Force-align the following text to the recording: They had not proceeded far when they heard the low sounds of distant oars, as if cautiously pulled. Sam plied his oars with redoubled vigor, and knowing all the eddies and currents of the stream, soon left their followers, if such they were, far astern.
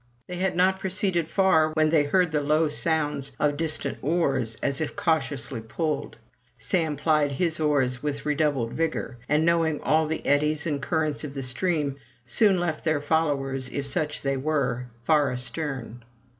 They 0.25 0.37
had 0.37 0.55
not 0.55 0.79
proceeded 0.79 1.27
far 1.27 1.69
when 1.75 1.91
they 1.91 2.05
heard 2.05 2.31
the 2.31 2.41
low 2.41 2.69
sounds 2.69 3.33
of 3.39 3.55
distant 3.55 3.99
oars, 4.01 4.57
as 4.63 4.81
if 4.81 4.95
cautiously 4.95 5.61
pulled. 5.61 6.17
Sam 6.57 6.95
plied 6.97 7.33
his 7.33 7.59
oars 7.59 8.01
with 8.01 8.25
redoubled 8.25 8.73
vigor, 8.73 9.19
and 9.29 9.45
knowing 9.45 9.79
all 9.83 10.07
the 10.07 10.25
eddies 10.25 10.65
and 10.65 10.81
currents 10.81 11.23
of 11.23 11.35
the 11.35 11.43
stream, 11.43 11.97
soon 12.25 12.59
left 12.59 12.83
their 12.83 12.99
followers, 12.99 13.69
if 13.69 13.85
such 13.85 14.23
they 14.23 14.37
were, 14.37 14.87
far 15.05 15.29
astern. 15.31 16.03